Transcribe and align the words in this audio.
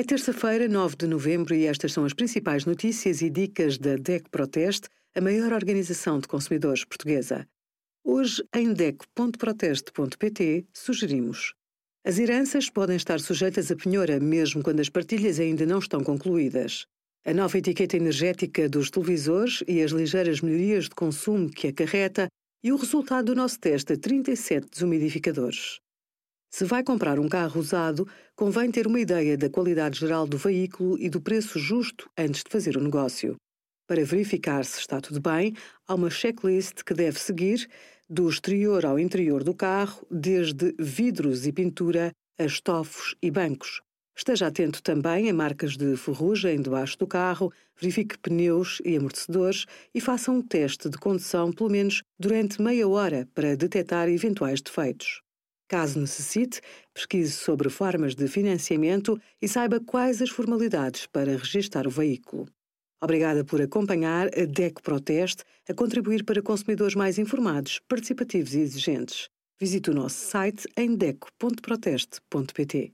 É 0.00 0.02
terça-feira, 0.02 0.66
9 0.66 0.96
de 0.96 1.06
novembro, 1.06 1.54
e 1.54 1.66
estas 1.66 1.92
são 1.92 2.06
as 2.06 2.14
principais 2.14 2.64
notícias 2.64 3.20
e 3.20 3.28
dicas 3.28 3.76
da 3.76 3.96
DEC 3.96 4.30
Proteste, 4.30 4.88
a 5.14 5.20
maior 5.20 5.52
organização 5.52 6.18
de 6.18 6.26
consumidores 6.26 6.86
portuguesa. 6.86 7.46
Hoje, 8.02 8.42
em 8.54 8.72
DEC.proteste.pt, 8.72 10.64
sugerimos. 10.72 11.52
As 12.02 12.18
heranças 12.18 12.70
podem 12.70 12.96
estar 12.96 13.20
sujeitas 13.20 13.70
a 13.70 13.76
penhora 13.76 14.18
mesmo 14.18 14.62
quando 14.62 14.80
as 14.80 14.88
partilhas 14.88 15.38
ainda 15.38 15.66
não 15.66 15.80
estão 15.80 16.02
concluídas. 16.02 16.86
A 17.26 17.34
nova 17.34 17.58
etiqueta 17.58 17.98
energética 17.98 18.70
dos 18.70 18.88
televisores 18.88 19.62
e 19.68 19.82
as 19.82 19.90
ligeiras 19.90 20.40
melhorias 20.40 20.84
de 20.84 20.94
consumo 20.94 21.50
que 21.50 21.68
acarreta 21.68 22.26
e 22.64 22.72
o 22.72 22.76
resultado 22.76 23.26
do 23.26 23.34
nosso 23.34 23.60
teste 23.60 23.92
a 23.92 23.98
37 23.98 24.66
desumidificadores. 24.70 25.78
Se 26.52 26.64
vai 26.64 26.82
comprar 26.82 27.20
um 27.20 27.28
carro 27.28 27.60
usado, 27.60 28.08
convém 28.34 28.72
ter 28.72 28.86
uma 28.88 28.98
ideia 28.98 29.38
da 29.38 29.48
qualidade 29.48 30.00
geral 30.00 30.26
do 30.26 30.36
veículo 30.36 30.98
e 30.98 31.08
do 31.08 31.20
preço 31.20 31.60
justo 31.60 32.10
antes 32.18 32.42
de 32.42 32.50
fazer 32.50 32.76
o 32.76 32.82
negócio. 32.82 33.36
Para 33.86 34.04
verificar 34.04 34.64
se 34.64 34.80
está 34.80 35.00
tudo 35.00 35.20
bem, 35.20 35.54
há 35.86 35.94
uma 35.94 36.10
checklist 36.10 36.82
que 36.84 36.92
deve 36.92 37.20
seguir, 37.20 37.68
do 38.08 38.28
exterior 38.28 38.84
ao 38.84 38.98
interior 38.98 39.44
do 39.44 39.54
carro, 39.54 40.04
desde 40.10 40.74
vidros 40.76 41.46
e 41.46 41.52
pintura 41.52 42.10
a 42.36 42.44
estofos 42.44 43.14
e 43.22 43.30
bancos. 43.30 43.80
Esteja 44.16 44.48
atento 44.48 44.82
também 44.82 45.30
a 45.30 45.34
marcas 45.34 45.76
de 45.76 45.96
ferrugem 45.96 46.60
debaixo 46.60 46.98
do 46.98 47.06
carro, 47.06 47.52
verifique 47.80 48.18
pneus 48.18 48.82
e 48.84 48.96
amortecedores 48.96 49.66
e 49.94 50.00
faça 50.00 50.32
um 50.32 50.42
teste 50.42 50.90
de 50.90 50.98
condução 50.98 51.52
pelo 51.52 51.70
menos 51.70 52.02
durante 52.18 52.60
meia 52.60 52.88
hora 52.88 53.28
para 53.34 53.56
detectar 53.56 54.08
eventuais 54.08 54.60
defeitos. 54.60 55.22
Caso 55.70 56.00
necessite, 56.00 56.60
pesquise 56.92 57.30
sobre 57.30 57.70
formas 57.70 58.16
de 58.16 58.26
financiamento 58.26 59.16
e 59.40 59.46
saiba 59.46 59.78
quais 59.78 60.20
as 60.20 60.28
formalidades 60.28 61.06
para 61.06 61.36
registar 61.36 61.86
o 61.86 61.90
veículo. 61.90 62.48
Obrigada 63.00 63.44
por 63.44 63.62
acompanhar 63.62 64.26
a 64.36 64.44
DEC 64.46 64.82
Proteste 64.82 65.44
a 65.68 65.72
contribuir 65.72 66.24
para 66.24 66.42
consumidores 66.42 66.96
mais 66.96 67.20
informados, 67.20 67.80
participativos 67.86 68.52
e 68.54 68.58
exigentes. 68.58 69.28
Visite 69.60 69.90
o 69.90 69.94
nosso 69.94 70.16
site 70.16 70.66
em 70.76 70.96
deco.proteste.pt. 70.96 72.92